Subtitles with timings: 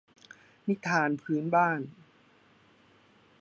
[0.67, 1.81] นิทานพื้นบ้าน